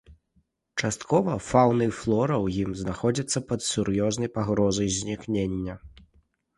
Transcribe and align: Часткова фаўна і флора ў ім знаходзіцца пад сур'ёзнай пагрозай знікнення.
Часткова 0.81 1.35
фаўна 1.49 1.83
і 1.91 1.93
флора 1.99 2.37
ў 2.45 2.65
ім 2.65 2.71
знаходзіцца 2.81 3.45
пад 3.53 3.69
сур'ёзнай 3.71 4.29
пагрозай 4.41 4.87
знікнення. 5.01 5.73